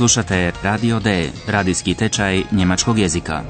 Slušate 0.00 0.52
Radio 0.62 1.00
D, 1.00 1.30
radijski 1.46 1.94
tečaj 1.94 2.42
njemačkog 2.52 2.98
jezika. 2.98 3.42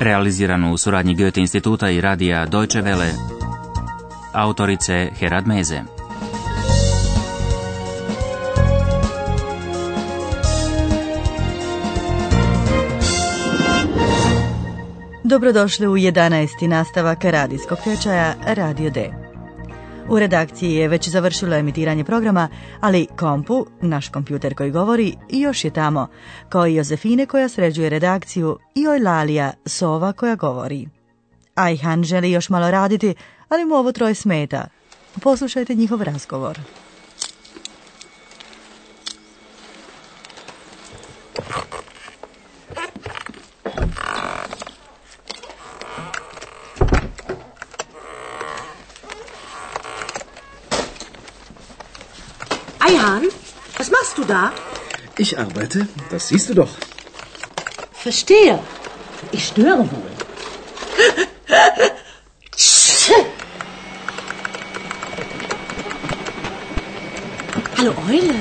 Realiziranu 0.00 0.72
u 0.72 0.78
suradnji 0.78 1.14
Goethe 1.14 1.40
instituta 1.40 1.90
i 1.90 2.00
radija 2.00 2.46
Deutsche 2.46 2.82
Welle. 2.82 3.10
Autorice 4.32 5.08
Herad 5.18 5.46
Meze. 5.46 5.82
Dobrodošli 15.24 15.86
u 15.86 15.96
11. 15.96 16.66
nastavak 16.66 17.24
radijskog 17.24 17.78
tečaja 17.84 18.34
Radio 18.46 18.90
D. 18.90 19.19
U 20.10 20.18
redakciji 20.18 20.74
je 20.74 20.88
već 20.88 21.08
završilo 21.08 21.56
emitiranje 21.56 22.04
programa, 22.04 22.48
ali 22.80 23.06
kompu, 23.18 23.66
naš 23.80 24.08
kompjuter 24.08 24.54
koji 24.54 24.70
govori, 24.70 25.16
još 25.28 25.64
je 25.64 25.70
tamo, 25.70 26.08
kao 26.48 26.66
i 26.66 26.74
Jozefine 26.74 27.26
koja 27.26 27.48
sređuje 27.48 27.88
redakciju 27.88 28.58
i 28.74 28.88
Ojlalija, 28.88 29.52
sova 29.66 30.12
koja 30.12 30.34
govori. 30.34 30.88
Ajhan 31.54 32.04
želi 32.04 32.30
još 32.30 32.48
malo 32.48 32.70
raditi, 32.70 33.14
ali 33.48 33.64
mu 33.64 33.74
ovo 33.74 33.92
troje 33.92 34.14
smeta. 34.14 34.66
Poslušajte 35.22 35.74
njihov 35.74 36.02
razgovor. 36.02 36.58
Da? 54.30 54.52
Ich 55.18 55.38
arbeite, 55.38 55.88
das 56.10 56.28
siehst 56.28 56.48
du 56.48 56.54
doch. 56.54 56.70
Verstehe. 57.92 58.58
Ich 59.32 59.48
störe 59.48 59.80
wohl. 59.90 60.10
Hallo 67.76 67.92
Eule. 68.08 68.34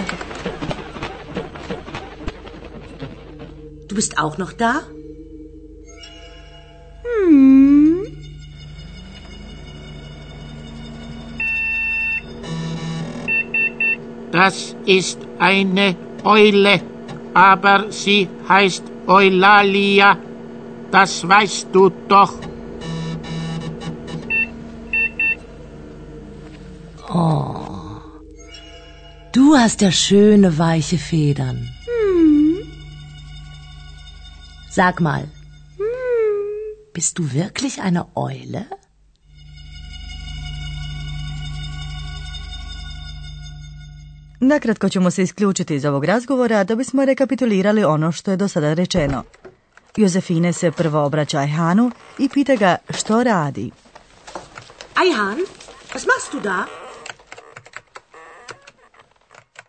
Du 3.88 3.96
bist 3.96 4.18
auch 4.20 4.38
noch 4.38 4.54
da? 4.54 4.84
Das 14.32 14.76
ist 14.86 15.29
eine 15.40 15.96
Eule, 16.24 16.82
aber 17.34 17.92
sie 17.92 18.28
heißt 18.48 18.84
Eulalia. 19.08 20.18
Das 20.92 21.28
weißt 21.28 21.68
du 21.72 21.90
doch. 22.08 22.34
Du 29.32 29.56
hast 29.56 29.82
ja 29.82 29.92
schöne 29.92 30.58
weiche 30.58 30.98
Federn. 30.98 31.70
Sag 34.70 35.02
mal, 35.02 35.28
bist 36.94 37.18
du 37.18 37.34
wirklich 37.34 37.82
eine 37.82 38.16
Eule? 38.16 38.66
Nakratko 44.40 44.90
ćemo 44.90 45.12
se 45.12 45.24
isključiti 45.24 45.76
iz 45.76 45.86
ovog 45.86 46.06
razgovora 46.06 46.64
da 46.64 46.76
bismo 46.76 47.06
rekapitulirali 47.06 47.84
ono 47.84 48.12
što 48.12 48.32
je 48.32 48.38
do 48.38 48.48
sada 48.48 48.74
rečeno. 48.74 49.24
Jozefine 49.98 50.54
se 50.54 50.72
prvo 50.72 51.04
obraća 51.06 51.40
Ajhanu 51.40 51.92
i 52.18 52.30
pita 52.30 52.56
ga 52.56 52.78
što 52.90 53.24
radi. 53.24 53.72
Eihan, 55.04 55.38
was 55.94 56.08
machst 56.08 56.32
du 56.32 56.40
da? 56.40 56.66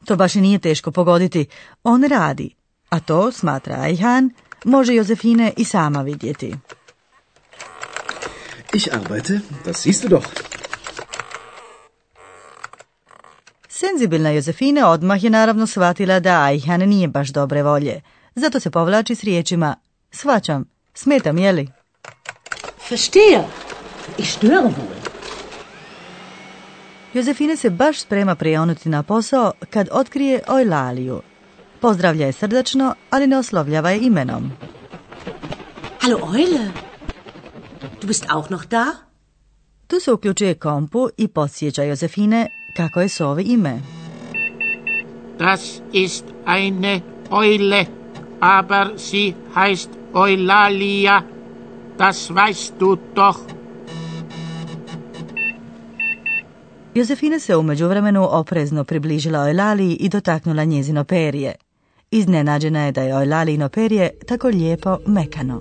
To 0.04 0.16
baš 0.16 0.34
i 0.34 0.40
nije 0.40 0.58
teško 0.58 0.90
pogoditi. 0.90 1.46
On 1.84 2.04
radi, 2.04 2.54
a 2.88 3.00
to, 3.00 3.32
smatra 3.32 3.74
Ajhan, 3.74 4.30
može 4.64 4.94
Jozefine 4.94 5.52
i 5.56 5.64
sama 5.64 6.02
vidjeti. 6.02 6.54
Ich 8.72 8.88
arbeite, 8.92 9.40
das 9.64 9.76
siehst 9.76 10.02
du 10.02 10.08
doch. 10.08 10.49
Senzibilna 13.80 14.30
Jozefine 14.30 14.84
odmah 14.84 15.24
je 15.24 15.30
naravno 15.30 15.66
shvatila 15.66 16.20
da 16.20 16.42
Ajhan 16.42 16.80
nije 16.80 17.08
baš 17.08 17.28
dobre 17.28 17.62
volje. 17.62 18.00
Zato 18.34 18.60
se 18.60 18.70
povlači 18.70 19.14
s 19.14 19.24
riječima 19.24 19.76
Svačam, 20.10 20.64
smetam, 20.94 21.38
jeli? 21.38 21.68
Verstehe. 22.90 23.44
Ich 24.18 24.38
störe 24.38 24.62
wohl. 24.62 24.86
Jozefine 27.14 27.56
se 27.56 27.70
baš 27.70 28.00
sprema 28.00 28.34
prionuti 28.34 28.88
na 28.88 29.02
posao 29.02 29.52
kad 29.70 29.88
otkrije 29.92 30.42
Ojlaliju. 30.48 31.22
Pozdravlja 31.80 32.26
je 32.26 32.32
srdačno, 32.32 32.94
ali 33.10 33.26
ne 33.26 33.38
oslovljava 33.38 33.90
je 33.90 34.00
imenom. 34.00 34.52
Hallo 36.00 36.18
Eule. 36.18 36.70
Du 38.00 38.06
bist 38.06 38.26
auch 38.28 38.50
noch 38.50 38.66
da? 38.66 38.86
Tu 39.86 40.00
se 40.00 40.12
uključuje 40.12 40.54
kompu 40.54 41.08
i 41.16 41.28
podsjeća 41.28 41.82
Jozefine 41.82 42.48
kako 42.76 43.00
je 43.00 43.08
Sovi 43.08 43.42
ime. 43.42 43.80
Das 45.38 45.80
ist 45.92 46.24
eine 46.46 47.00
Eule, 47.30 47.86
aber 48.40 48.98
sie 48.98 49.34
heißt 49.54 49.88
Eulalia. 50.14 51.22
Das 51.98 52.30
weißt 52.30 52.72
du 52.80 52.96
doch. 53.14 53.38
Jozefina 56.94 57.38
se 57.38 57.56
u 57.56 57.62
međuvremenu 57.62 58.26
oprezno 58.30 58.84
približila 58.84 59.40
Ojlaliji 59.40 59.96
i 60.00 60.08
dotaknula 60.08 60.64
njezino 60.64 61.04
perje. 61.04 61.54
Iznenađena 62.10 62.84
je 62.84 62.92
da 62.92 63.02
je 63.02 63.16
Ojlalijino 63.16 63.68
perje 63.68 64.10
tako 64.28 64.48
lijepo 64.48 64.98
mekano. 65.06 65.60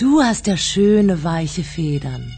Du 0.00 0.20
hast 0.22 0.46
ja 0.46 0.56
schöne 0.56 1.16
weiche 1.16 1.62
Federn. 1.74 2.35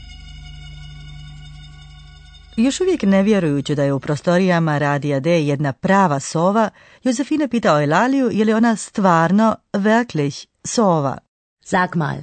Još 2.58 2.80
uvijek 2.80 3.02
ne 3.02 3.22
vjerujući 3.22 3.74
da 3.74 3.82
je 3.82 3.92
u 3.92 4.00
prostorijama 4.00 4.78
Radija 4.78 5.20
D 5.20 5.30
jedna 5.30 5.72
prava 5.72 6.20
sova, 6.20 6.70
Jozefina 7.04 7.48
pita 7.48 7.74
Ojlaliju 7.74 8.30
je 8.32 8.44
li 8.44 8.52
ona 8.52 8.76
stvarno, 8.76 9.56
wirklich, 9.72 10.46
sova. 10.64 11.19
Sag 11.64 11.96
mal, 11.96 12.16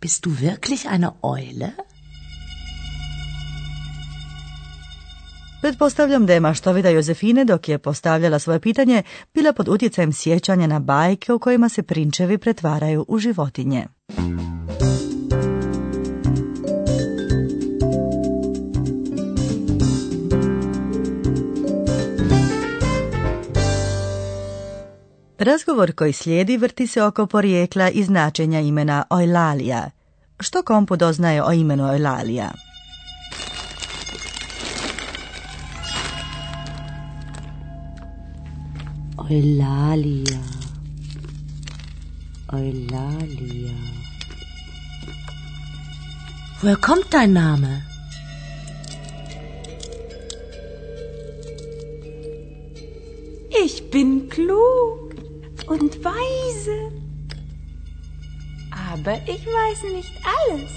bist 0.00 0.26
du 0.26 0.30
wirklich 0.30 0.92
eine 0.92 1.08
Eule? 1.22 1.70
Pretpostavljam 5.60 6.26
da 6.26 6.32
je 6.32 6.40
maštovida 6.40 6.88
Jozefine 6.88 7.44
dok 7.44 7.68
je 7.68 7.78
postavljala 7.78 8.38
svoje 8.38 8.60
pitanje 8.60 9.02
bila 9.34 9.52
pod 9.52 9.68
utjecajem 9.68 10.12
sjećanja 10.12 10.66
na 10.66 10.78
bajke 10.78 11.32
u 11.32 11.38
kojima 11.38 11.68
se 11.68 11.82
prinčevi 11.82 12.38
pretvaraju 12.38 13.04
u 13.08 13.18
životinje. 13.18 13.86
Razgovor 25.40 25.92
koji 25.92 26.12
slijedi 26.12 26.56
vrti 26.56 26.86
se 26.86 27.02
oko 27.02 27.26
porijekla 27.26 27.90
i 27.90 28.04
značenja 28.04 28.60
imena 28.60 29.04
Ojlalija. 29.10 29.90
Što 30.40 30.62
kompu 30.62 30.96
doznaje 30.96 31.42
o 31.44 31.52
imenu 31.52 31.88
Ojlalija? 31.88 32.50
Eulalia. 39.30 40.42
Eulalia. 42.52 43.76
Woher 46.62 46.76
kommt 46.86 47.12
dein 47.12 47.32
Name? 47.32 47.82
Ich 53.64 53.82
bin 53.92 54.30
klug 54.30 55.09
und 55.70 56.04
weise. 56.04 56.90
Aber 58.92 59.14
ich 59.26 59.46
weiß 59.46 59.84
nicht 59.94 60.12
alles. 60.40 60.72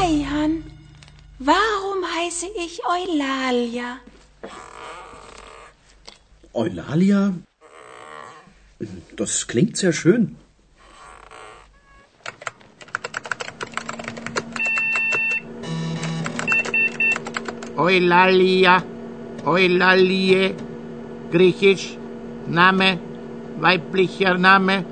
Eihan, 0.00 0.64
warum 1.38 2.04
heiße 2.16 2.46
ich 2.56 2.80
Eulalia? 2.86 3.98
Eulalia? 6.54 7.34
Das 9.14 9.46
klingt 9.46 9.76
sehr 9.76 9.92
schön. 9.92 10.36
Eulalia, 17.76 18.82
Eulalie 19.44 20.65
griechisch, 21.32 21.96
Name, 22.46 22.98
weiblicher 23.60 24.38
Name, 24.38 24.84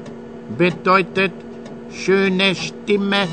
bedeutet 0.58 1.32
schöne 1.90 2.54
Stimme. 2.54 3.28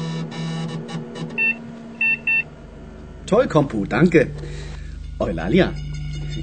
Toll, 3.25 3.47
Kompu, 3.47 3.85
danke. 3.85 4.31
Eulalia, 5.19 5.73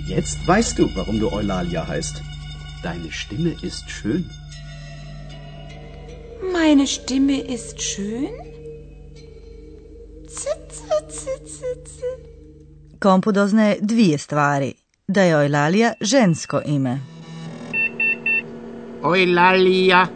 jetzt 0.06 0.46
weißt 0.46 0.78
du, 0.78 0.88
warum 0.94 1.20
du 1.20 1.30
Eulalia 1.32 1.86
heißt. 1.86 2.22
Deine 2.82 3.10
Stimme 3.10 3.54
ist 3.62 3.90
schön. 3.90 4.30
Meine 6.52 6.86
Stimme 6.86 7.40
ist 7.40 7.82
schön? 7.82 8.30
Zitze, 10.26 10.88
zitze, 11.08 11.44
zitze. 11.44 12.06
Kompu 13.00 13.32
doznaje 13.32 13.78
dvije 13.80 14.18
stvari. 14.18 14.74
Da 15.08 15.22
je 15.22 15.32
Eulalia 15.32 15.92
žensko 16.00 16.60
ime. 16.66 17.00
Eulalia, 19.04 20.06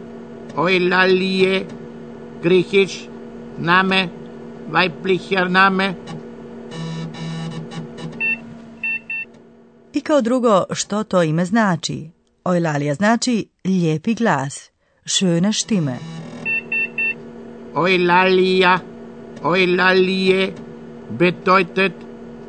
Eulalie, 0.57 1.65
griechisch, 2.43 3.09
Name, 3.57 4.09
weiblicher 4.71 5.49
Name, 5.49 5.93
I 9.93 10.01
kao 10.01 10.21
drugo, 10.21 10.63
što 10.73 11.03
to 11.03 11.23
ime 11.23 11.45
znači? 11.45 12.09
Eulalia 12.45 12.93
znači 12.93 13.49
lijepi 13.65 14.13
glas, 14.13 14.69
schöne 15.05 15.63
Stimme. 15.63 15.97
Eulalia, 17.75 18.79
Eulalie, 19.43 20.53
bedeutet 21.09 21.93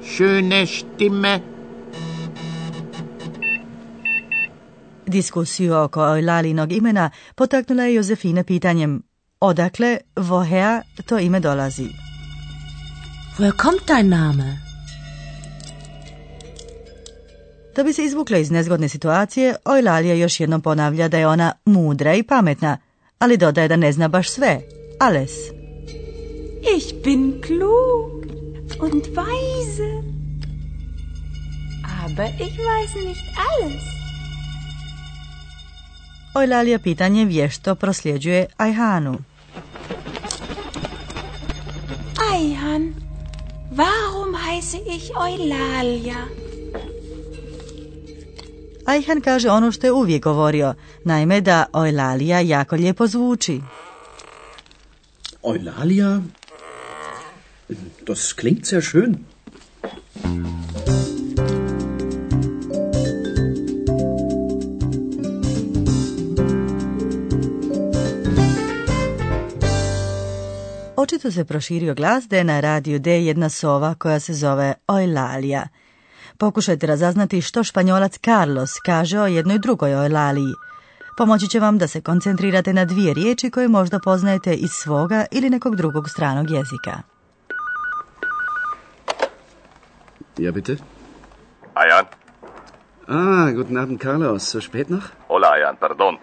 schöne 0.02 0.66
Stimme. 0.66 1.53
Diskusiju 5.14 5.74
oko 5.74 6.00
Eulalinog 6.16 6.72
imena 6.72 7.10
potaknula 7.34 7.84
je 7.84 7.94
Jozefine 7.94 8.44
pitanjem 8.44 9.02
odakle, 9.40 9.98
woher 10.16 10.82
to 11.06 11.18
ime 11.18 11.40
dolazi. 11.40 11.88
Woher 13.38 13.52
kommt 13.62 13.86
dein 13.88 14.08
Name? 14.08 14.58
Da 17.76 17.82
bi 17.82 17.92
se 17.92 18.04
izvukla 18.04 18.38
iz 18.38 18.50
nezgodne 18.50 18.88
situacije, 18.88 19.54
Eulalia 19.76 20.14
još 20.14 20.40
jednom 20.40 20.60
ponavlja 20.60 21.08
da 21.08 21.18
je 21.18 21.26
ona 21.26 21.52
mudra 21.64 22.14
i 22.14 22.22
pametna, 22.22 22.78
ali 23.18 23.36
dodaje 23.36 23.68
da 23.68 23.76
ne 23.76 23.92
zna 23.92 24.08
baš 24.08 24.30
sve. 24.30 24.60
Alles. 25.00 25.30
Ich 26.76 26.94
bin 27.04 27.42
klug 27.46 28.26
und 28.80 29.04
weise. 29.04 30.02
Aber 32.04 32.28
ich 32.40 32.58
weiß 32.58 33.06
nicht 33.08 33.24
alles. 33.50 33.93
Eulalia 36.34 36.78
pitanje 36.78 37.24
vješto 37.24 37.74
prosljeđuje 37.74 38.46
Ajhanu. 38.56 39.18
Eihan, 42.34 42.94
warum 43.76 44.34
heiße 44.46 44.78
ich 44.96 45.10
Eulalia? 45.10 46.26
Ajhan 48.84 49.20
kaže 49.20 49.50
ono 49.50 49.72
što 49.72 49.86
je 49.86 49.92
uvijek 49.92 50.22
govorio, 50.22 50.74
naime 51.04 51.40
da 51.40 51.64
Eulalia 51.74 52.40
jako 52.40 52.76
lijepo 52.76 53.06
zvuči. 53.06 53.60
Eulalia? 55.44 56.20
Das 58.06 58.32
klingt 58.32 58.66
sehr 58.66 58.82
schön. 58.82 59.14
Očito 71.04 71.30
se 71.30 71.44
proširio 71.44 71.94
glas 71.94 72.24
da 72.28 72.36
je 72.36 72.44
na 72.44 72.60
radiju 72.60 72.98
D 72.98 73.10
jedna 73.10 73.48
sova 73.48 73.94
koja 73.94 74.20
se 74.20 74.32
zove 74.32 74.74
Eulalia. 74.88 75.62
Pokušajte 76.38 76.86
razaznati 76.86 77.40
što 77.40 77.64
španjolac 77.64 78.18
Carlos 78.18 78.70
kaže 78.84 79.20
o 79.20 79.26
jednoj 79.26 79.58
drugoj 79.58 79.92
Eulaliji. 79.92 80.54
Pomoći 81.18 81.48
će 81.48 81.60
vam 81.60 81.78
da 81.78 81.88
se 81.88 82.00
koncentrirate 82.00 82.72
na 82.72 82.84
dvije 82.84 83.14
riječi 83.14 83.50
koje 83.50 83.68
možda 83.68 83.98
poznajete 84.04 84.54
iz 84.54 84.70
svoga 84.70 85.24
ili 85.30 85.50
nekog 85.50 85.76
drugog 85.76 86.08
stranog 86.08 86.50
jezika. 86.50 87.02
Ja, 90.38 90.52
bitte? 90.52 90.76
Ayan? 91.74 92.04
Ah, 93.08 93.52
guten 93.54 93.78
Abend, 93.78 94.00
Carlos. 94.02 94.42
So 94.50 94.60
spät 94.60 94.88
noch? 94.88 95.04
Hola, 95.28 95.48
Ayan, 95.48 95.76
pardon. 95.80 96.16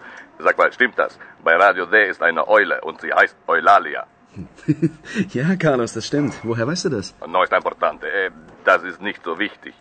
Sag 0.44 0.58
mal, 0.58 0.72
stimmt 0.72 0.96
das? 0.96 1.12
Bei 1.44 1.56
Radio 1.66 1.86
D 1.86 2.10
ist 2.10 2.22
eine 2.22 2.48
Eule 2.48 2.80
und 2.82 3.00
sie 3.00 3.12
heißt 3.12 3.36
Eulalia. 3.46 4.11
ja, 5.32 5.56
Carlos, 5.56 5.92
das 5.92 6.06
stimmt. 6.06 6.34
Woher 6.42 6.66
weißt 6.66 6.86
du 6.86 6.88
das? 6.90 7.14
No 7.26 7.42
ist 7.42 7.52
importante. 7.52 8.06
Eh, 8.06 8.30
Das 8.64 8.82
ist 8.84 9.00
nicht 9.02 9.22
so 9.24 9.38
wichtig. 9.38 9.74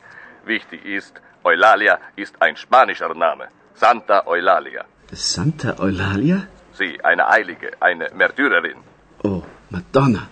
Wichtig 0.46 0.84
ist, 0.86 1.14
Eulalia 1.44 2.00
ist 2.16 2.36
ein 2.42 2.56
spanischer 2.56 3.14
Name. 3.14 3.46
Santa 3.76 4.26
Eulalia. 4.26 4.86
Santa 5.12 5.76
Eulalia? 5.80 6.48
Sie, 6.74 7.00
eine 7.04 7.28
Eilige, 7.30 7.72
eine 7.80 8.10
Märtyrerin. 8.14 8.78
Oh, 9.24 9.44
Madonna. 9.70 10.28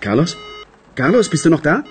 Carlos? 0.00 0.36
Carlos, 0.94 1.28
bist 1.28 1.44
du 1.44 1.50
noch 1.50 1.60
da? 1.60 1.82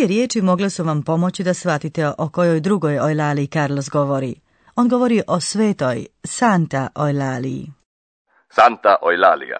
Dvije 0.00 0.08
riječi 0.08 0.42
mogle 0.42 0.70
su 0.70 0.84
vam 0.84 1.02
pomoći 1.02 1.44
da 1.44 1.54
shvatite 1.54 2.08
o 2.18 2.28
kojoj 2.28 2.60
drugoj 2.60 2.96
Eulaliji 2.96 3.46
Carlos 3.46 3.88
govori. 3.90 4.34
On 4.76 4.88
govori 4.88 5.22
o 5.26 5.40
svetoj, 5.40 6.06
Santa 6.24 6.88
Eulaliji. 6.96 7.72
Santa 8.50 8.96
Eulalia. 9.02 9.56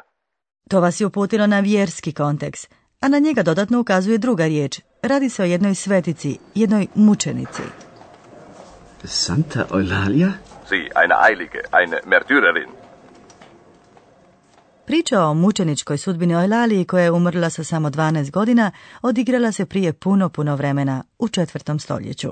To 0.68 0.80
vas 0.80 1.00
je 1.00 1.06
uputilo 1.06 1.47
na 1.47 1.61
vjerski 1.61 2.12
kontekst, 2.12 2.75
a 3.00 3.09
na 3.09 3.18
njega 3.18 3.42
dodatno 3.42 3.80
ukazuje 3.80 4.18
druga 4.18 4.47
riječ. 4.47 4.80
Radi 5.02 5.28
se 5.28 5.42
o 5.42 5.47
jednoj 5.47 5.75
svetici, 5.75 6.38
jednoj 6.54 6.87
mučenici. 6.94 7.62
Santa 9.04 9.66
Eulalia? 9.73 10.32
Sie, 10.68 10.90
eine 11.02 11.14
Eilige, 11.28 11.61
eine 11.73 12.00
Märtyrerin. 12.06 12.79
Priča 14.90 15.25
o 15.25 15.35
mučeničkoj 15.35 15.99
sudbini 15.99 16.35
Eulaliji 16.35 16.85
koja 16.85 17.04
je 17.04 17.11
umrla 17.11 17.50
sa 17.50 17.64
samo 17.64 17.90
12 17.90 18.30
godina 18.30 18.70
odigrala 19.02 19.52
se 19.52 19.66
prije 19.66 19.92
puno, 19.92 20.28
puno 20.28 20.56
vremena, 20.56 21.02
u 21.18 21.28
četvrtom 21.28 21.78
stoljeću. 21.78 22.28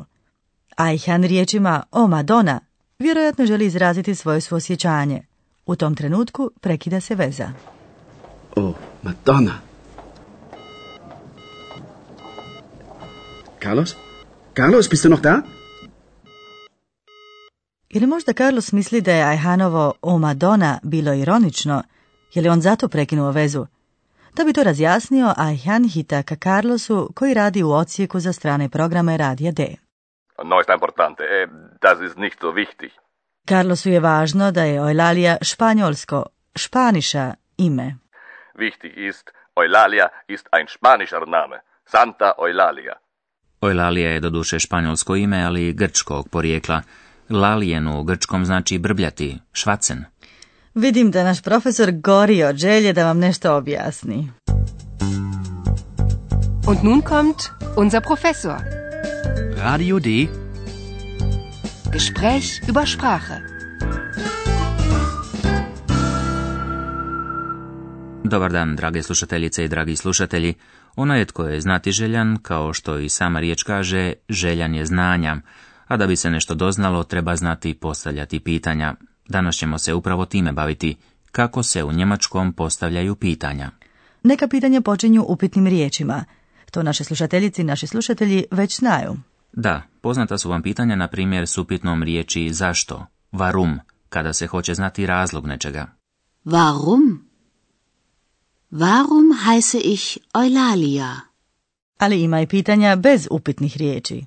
Ajhan 0.76 1.22
riječima 1.22 1.82
o 1.92 2.06
Madonna 2.06 2.60
vjerojatno 2.98 3.46
želi 3.46 3.66
izraziti 3.66 4.14
svoje 4.14 4.40
suosjećanje. 4.40 5.22
U 5.66 5.76
tom 5.76 5.94
trenutku 5.94 6.50
prekida 6.60 7.00
se 7.00 7.14
veza. 7.14 7.50
Oh, 8.56 8.74
Madonna. 9.02 9.54
Carlos? 13.62 13.94
Carlos, 14.56 14.90
bist 14.90 15.02
du 15.04 15.08
noch 15.08 15.22
da? 15.22 15.42
Ili 17.88 18.06
možda 18.06 18.32
Carlos 18.32 18.72
misli 18.72 19.00
da 19.00 19.12
je 19.12 19.22
Ajhanovo 19.22 19.92
o 20.02 20.18
Madonna 20.18 20.78
bilo 20.82 21.14
ironično, 21.14 21.82
je 22.34 22.42
li 22.42 22.48
on 22.48 22.60
zato 22.60 22.88
prekinuo 22.88 23.30
vezu? 23.30 23.66
Da 24.36 24.44
bi 24.44 24.52
to 24.52 24.62
razjasnio, 24.62 25.34
Ajhan 25.36 25.88
hita 25.88 26.22
ka 26.22 26.36
Carlosu 26.36 27.10
koji 27.14 27.34
radi 27.34 27.62
u 27.62 27.70
odsjeku 27.70 28.20
za 28.20 28.32
strane 28.32 28.68
programe 28.68 29.16
Radija 29.16 29.52
D. 29.52 29.66
No 30.44 30.60
ist 30.60 30.70
importante. 30.74 31.22
Eh, 31.22 31.48
Das 31.80 31.98
ist 32.00 32.16
nicht 32.16 32.38
so 32.40 32.46
wichtig. 32.52 32.90
Carlosu 33.48 33.88
je 33.88 34.00
važno 34.00 34.50
da 34.50 34.64
je 34.64 34.76
Eulalia 34.76 35.36
španjolsko, 35.42 36.24
španiša 36.56 37.34
ime. 37.56 37.96
Wichtig 38.54 39.08
ist, 39.08 39.30
Eulalia 39.56 40.08
ist 40.28 40.46
ein 40.52 40.66
spanischer 40.68 41.28
Name. 41.28 41.60
Santa 41.86 42.32
Eulalia. 42.38 42.94
Eulalia 43.62 44.10
je 44.10 44.20
doduše 44.20 44.58
španjolsko 44.58 45.16
ime, 45.16 45.44
ali 45.44 45.72
grčkog 45.72 46.28
porijekla. 46.28 46.82
Lalijen 47.30 47.88
u 47.88 48.02
grčkom 48.04 48.44
znači 48.44 48.78
brbljati, 48.78 49.38
švacen. 49.52 50.04
Vidim 50.78 51.10
da 51.10 51.24
naš 51.24 51.42
profesor 51.42 51.92
gori 51.92 52.42
od 52.42 52.56
želje 52.56 52.92
da 52.92 53.04
vam 53.04 53.18
nešto 53.18 53.56
objasni. 53.56 54.30
Und 56.66 56.82
nun 56.82 57.00
kommt 57.00 57.36
unser 57.76 58.02
Professor. 58.02 58.56
Radio 59.56 59.98
D. 59.98 60.08
Gespräch 61.92 62.68
über 62.68 62.96
Sprache. 62.96 63.34
Dobar 68.24 68.52
dan, 68.52 68.76
drage 68.76 69.02
slušateljice 69.02 69.64
i 69.64 69.68
dragi 69.68 69.96
slušatelji. 69.96 70.54
Onaj 70.96 71.24
tko 71.24 71.44
je 71.44 71.60
znati 71.60 71.92
željan, 71.92 72.38
kao 72.42 72.72
što 72.72 72.98
i 72.98 73.08
sama 73.08 73.40
riječ 73.40 73.62
kaže, 73.62 74.12
željan 74.28 74.74
je 74.74 74.86
znanja, 74.86 75.36
a 75.86 75.96
da 75.96 76.06
bi 76.06 76.16
se 76.16 76.30
nešto 76.30 76.54
doznalo 76.54 77.04
treba 77.04 77.36
znati 77.36 77.74
postavljati 77.74 78.40
pitanja. 78.40 78.94
Danas 79.28 79.56
ćemo 79.56 79.78
se 79.78 79.94
upravo 79.94 80.24
time 80.24 80.52
baviti, 80.52 80.96
kako 81.32 81.62
se 81.62 81.84
u 81.84 81.92
njemačkom 81.92 82.52
postavljaju 82.52 83.14
pitanja. 83.14 83.70
Neka 84.22 84.48
pitanja 84.48 84.80
počinju 84.80 85.24
upitnim 85.28 85.66
riječima. 85.66 86.24
To 86.70 86.82
naše 86.82 87.04
slušateljici 87.04 87.62
i 87.62 87.64
naši 87.64 87.86
slušatelji 87.86 88.44
već 88.50 88.78
znaju. 88.78 89.16
Da, 89.52 89.82
poznata 90.00 90.38
su 90.38 90.50
vam 90.50 90.62
pitanja 90.62 90.96
na 90.96 91.08
primjer 91.08 91.46
s 91.46 91.58
upitnom 91.58 92.02
riječi 92.02 92.52
zašto, 92.52 93.06
varum, 93.32 93.78
kada 94.08 94.32
se 94.32 94.46
hoće 94.46 94.74
znati 94.74 95.06
razlog 95.06 95.46
nečega. 95.46 95.86
Warum? 96.44 97.18
Warum 98.70 99.34
heiße 99.46 99.80
ich 99.84 100.16
Eulalia? 100.34 101.20
Ali 101.98 102.22
ima 102.22 102.40
i 102.40 102.46
pitanja 102.46 102.96
bez 102.96 103.28
upitnih 103.30 103.76
riječi. 103.76 104.24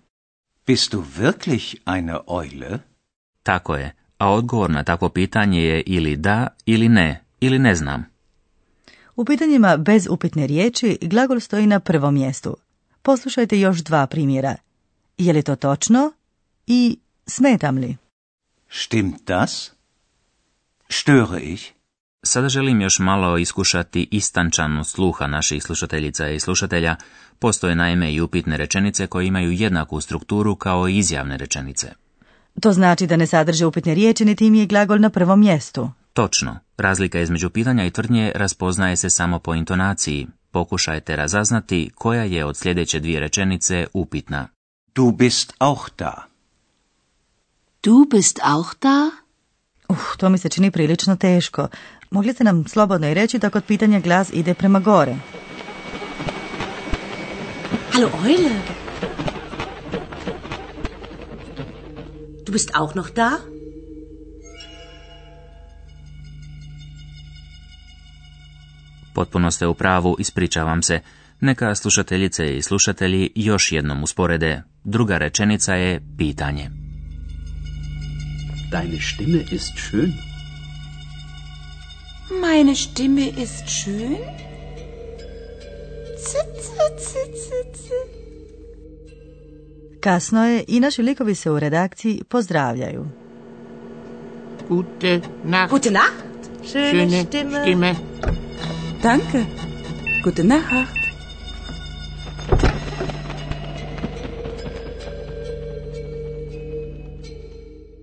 Bist 0.68 0.94
du 0.94 1.04
wirklich 1.20 1.76
eine 1.86 2.12
Eule? 2.28 2.80
Tako 3.44 3.76
je, 3.76 3.96
a 4.22 4.30
odgovor 4.30 4.70
na 4.70 4.84
takvo 4.84 5.10
pitanje 5.10 5.62
je 5.64 5.84
ili 5.86 6.16
da 6.16 6.48
ili 6.66 6.90
ne, 6.90 7.24
ili 7.40 7.60
ne 7.60 7.76
znam. 7.76 8.06
U 9.16 9.26
pitanjima 9.26 9.78
bez 9.78 10.08
upitne 10.10 10.48
riječi 10.48 10.98
glagol 11.02 11.40
stoji 11.40 11.68
na 11.68 11.80
prvom 11.80 12.14
mjestu. 12.14 12.58
Poslušajte 13.02 13.60
još 13.60 13.80
dva 13.80 14.08
primjera. 14.08 14.56
Je 15.18 15.34
li 15.34 15.44
to 15.44 15.56
točno 15.56 16.12
i 16.68 16.98
smetam 17.26 17.78
li? 17.78 17.98
Stimmt 18.70 19.28
das? 19.28 19.72
Störe 20.90 21.40
ich? 21.40 21.64
Sada 22.24 22.50
želim 22.50 22.82
još 22.82 23.00
malo 23.00 23.38
iskušati 23.38 24.08
istančanu 24.12 24.84
sluha 24.84 25.28
naših 25.28 25.64
slušateljica 25.64 26.30
i 26.30 26.40
slušatelja. 26.40 26.96
Postoje 27.40 27.76
naime 27.76 28.14
i 28.14 28.22
upitne 28.22 28.58
rečenice 28.58 29.08
koje 29.08 29.28
imaju 29.28 29.52
jednaku 29.52 30.02
strukturu 30.02 30.56
kao 30.56 30.88
i 30.88 30.98
izjavne 30.98 31.38
rečenice. 31.38 32.01
To 32.60 32.74
znači 32.74 33.08
da 33.08 33.18
ne 33.18 33.28
sadrže 33.28 33.66
upitne 33.66 33.94
riječi 33.94 34.26
niti 34.26 34.46
im 34.46 34.56
je 34.56 34.66
glagol 34.66 35.00
na 35.00 35.10
prvom 35.10 35.40
mjestu. 35.40 35.90
Točno. 36.14 36.60
Razlika 36.78 37.20
između 37.20 37.50
pitanja 37.50 37.86
i 37.86 37.92
tvrdnje 37.92 38.32
raspoznaje 38.36 38.96
se 38.96 39.10
samo 39.10 39.40
po 39.40 39.56
intonaciji. 39.56 40.28
Pokušajte 40.52 41.16
razaznati 41.16 41.92
koja 41.96 42.24
je 42.24 42.46
od 42.46 42.58
sljedeće 42.58 43.00
dvije 43.00 43.20
rečenice 43.20 43.88
upitna. 43.94 44.48
Du 44.96 45.12
bist 45.12 45.54
auch 45.60 45.90
da. 45.98 46.24
Du 47.84 48.06
bist 48.12 48.40
auch 48.44 48.74
da? 48.82 49.12
Uh, 49.90 49.98
to 50.18 50.30
mi 50.30 50.38
se 50.38 50.50
čini 50.50 50.72
prilično 50.72 51.16
teško. 51.16 51.68
Mogli 52.12 52.34
ste 52.34 52.44
nam 52.44 52.68
slobodno 52.68 53.08
i 53.08 53.14
reći 53.14 53.40
da 53.40 53.50
kod 53.50 53.64
pitanja 53.64 54.00
glas 54.00 54.30
ide 54.34 54.54
prema 54.54 54.80
gore. 54.80 55.16
Hallo 57.92 58.10
Eule. 58.26 58.81
Du 62.52 62.54
bist 62.54 62.76
auch 62.76 62.96
noch 62.96 63.10
da? 63.10 63.38
Potpuno 69.14 69.52
ste 69.52 69.68
u 69.68 69.74
pravu, 69.74 70.16
ispričavam 70.20 70.84
se. 70.84 71.00
Neka 71.40 71.76
slušateljice 71.76 72.58
i 72.58 72.62
slušatelji 72.62 73.32
još 73.36 73.72
jednom 73.72 74.04
usporede. 74.04 74.64
Druga 74.84 75.18
rečenica 75.18 75.74
je 75.76 76.02
pitanje. 76.18 76.70
Deine 78.72 79.00
Stimme 79.02 79.44
ist 79.52 79.74
schön. 79.76 80.12
Meine 82.42 82.76
Stimme 82.76 83.28
ist 83.44 83.66
schön? 83.66 84.18
Zit, 86.18 86.52
zit, 86.66 87.00
zit, 87.00 87.36
zit, 87.44 87.71
zit. 87.71 87.71
Kasno 90.02 90.48
je 90.48 90.64
i 90.68 90.80
naši 90.80 91.02
likovi 91.02 91.36
se 91.36 91.52
u 91.52 91.60
redakciji 91.60 92.24
pozdravljaju. 92.30 93.06
Gute 94.70 95.22
Nacht. 95.44 95.72
Gute 95.72 95.92
Nacht. 95.92 96.24
Schöne 96.64 97.26
Stimme. 97.26 97.96
Danke. 99.04 99.44
Gute 100.24 100.44
Nacht. 100.44 101.02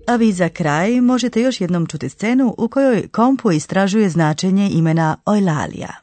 A 0.07 0.15
vi 0.15 0.31
za 0.31 0.49
kraj 0.49 1.01
možete 1.01 1.41
još 1.41 1.61
jednom 1.61 1.85
čuti 1.85 2.09
scenu 2.09 2.55
u 2.57 2.67
kojoj 2.67 3.07
kompu 3.07 3.51
istražuje 3.51 4.09
značenje 4.09 4.69
imena 4.69 5.17
Eulalia. 5.27 5.93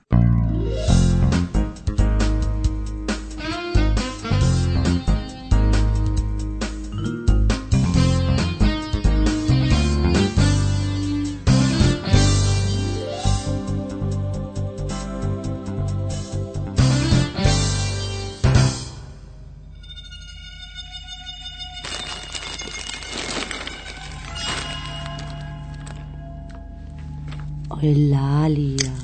Eulalia. 27.87 28.97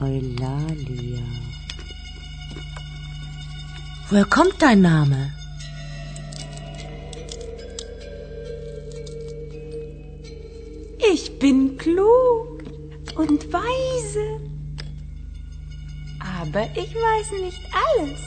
Eulalia. 0.00 1.26
Woher 4.08 4.24
kommt 4.24 4.60
dein 4.60 4.80
Name? 4.80 5.32
Ich 11.12 11.38
bin 11.38 11.78
klug 11.78 12.64
und 13.14 13.40
weise. 13.52 14.26
Aber 16.18 16.68
ich 16.74 16.92
weiß 16.96 17.28
nicht 17.44 17.62
alles. 17.86 18.20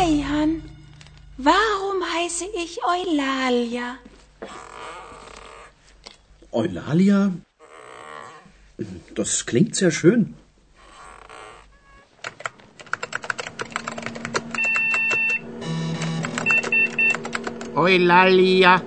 Eihan, 0.00 0.60
warum 1.36 2.02
heiße 2.16 2.46
ich 2.64 2.80
Eulalia? 2.84 3.98
Eulalia? 6.52 7.32
Das 9.14 9.44
klingt 9.44 9.74
sehr 9.74 9.90
schön. 9.90 10.34
Eulalia, 17.74 18.82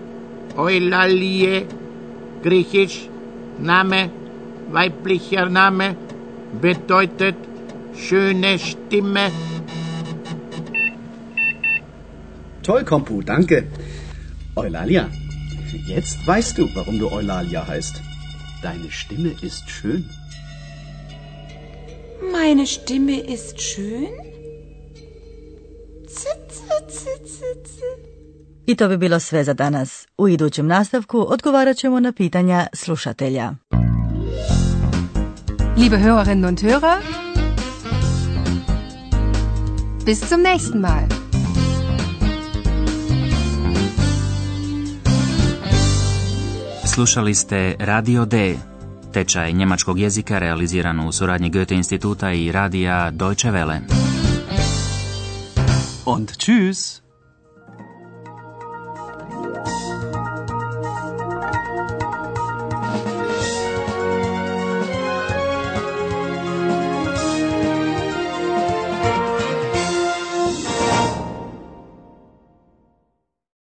Eulalie, 0.58 1.66
griechisch, 2.44 3.08
Name, 3.60 4.10
weiblicher 4.72 5.48
Name, 5.48 5.96
bedeutet 6.62 7.36
schöne 7.96 8.60
Stimme. 8.60 9.32
Toll, 12.64 12.84
Kompu, 12.84 13.22
danke. 13.22 13.68
Eulalia, 14.56 15.10
jetzt 15.78 16.28
weißt 16.28 16.58
du, 16.58 16.70
warum 16.76 17.00
du 17.00 17.10
Eulalia 17.10 17.68
heißt. 17.68 18.02
Deine 18.62 18.92
Stimme 18.92 19.32
ist 19.42 19.70
schön. 19.70 20.04
Meine 22.32 22.66
Stimme 22.68 23.18
ist 23.36 23.56
schön? 23.60 24.32
I 28.66 28.76
to 28.76 28.88
bi 28.88 28.98
bilo 28.98 29.20
sve 29.20 29.44
za 29.44 29.54
danas. 29.54 30.08
U 30.18 30.28
idućem 30.28 30.68
nastavku 30.68 31.26
odgovarat 31.30 31.78
ćemo 31.78 32.00
na 32.00 32.12
pitanja 32.12 32.68
slušatelja. 32.74 33.54
Liebe 35.78 35.98
Hörerinnen 35.98 36.46
und 36.46 36.62
Hörer, 36.62 36.98
bis 40.06 40.20
zum 40.30 40.42
nächsten 40.42 40.80
Mal. 40.82 41.21
Slušali 46.86 47.36
ste 47.36 47.76
Radio 47.80 48.26
D, 48.26 48.56
tečaj 49.14 49.54
njemačkog 49.54 50.00
jezika 50.00 50.40
realiziran 50.40 51.00
u 51.00 51.12
suradnji 51.12 51.50
Goethe 51.50 51.76
instituta 51.76 52.32
i 52.32 52.52
radija 52.52 53.12
Deutsche 53.12 53.52
Welle. 53.52 53.80
Und 56.06 56.32
tschüss. 56.32 57.01